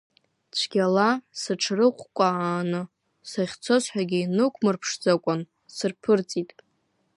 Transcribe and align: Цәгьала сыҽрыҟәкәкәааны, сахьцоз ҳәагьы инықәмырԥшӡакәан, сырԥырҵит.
Цәгьала 0.55 1.09
сыҽрыҟәкәкәааны, 1.39 2.81
сахьцоз 3.29 3.83
ҳәагьы 3.91 4.19
инықәмырԥшӡакәан, 4.21 5.41
сырԥырҵит. 5.75 6.49